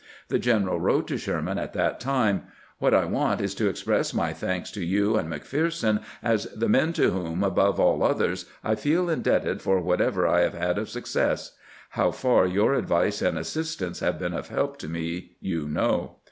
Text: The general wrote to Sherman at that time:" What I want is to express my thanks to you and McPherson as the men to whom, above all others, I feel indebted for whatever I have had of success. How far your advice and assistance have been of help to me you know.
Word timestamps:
The 0.29 0.39
general 0.39 0.79
wrote 0.79 1.07
to 1.09 1.17
Sherman 1.19 1.59
at 1.59 1.73
that 1.73 1.99
time:" 1.99 2.45
What 2.79 2.91
I 2.95 3.05
want 3.05 3.39
is 3.39 3.53
to 3.53 3.69
express 3.69 4.15
my 4.15 4.33
thanks 4.33 4.71
to 4.71 4.83
you 4.83 5.15
and 5.15 5.31
McPherson 5.31 6.01
as 6.23 6.45
the 6.45 6.67
men 6.67 6.91
to 6.93 7.11
whom, 7.11 7.43
above 7.43 7.79
all 7.79 8.01
others, 8.03 8.45
I 8.63 8.73
feel 8.73 9.11
indebted 9.11 9.61
for 9.61 9.79
whatever 9.79 10.25
I 10.27 10.41
have 10.41 10.55
had 10.55 10.79
of 10.79 10.89
success. 10.89 11.55
How 11.91 12.09
far 12.09 12.47
your 12.47 12.73
advice 12.73 13.21
and 13.21 13.37
assistance 13.37 13.99
have 13.99 14.17
been 14.17 14.33
of 14.33 14.47
help 14.47 14.77
to 14.77 14.87
me 14.89 15.33
you 15.39 15.67
know. 15.69 16.15